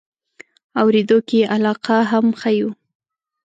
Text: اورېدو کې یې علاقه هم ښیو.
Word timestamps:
اورېدو 0.81 1.17
کې 1.27 1.37
یې 1.41 1.49
علاقه 1.55 1.97
هم 2.11 2.25
ښیو. 2.41 2.69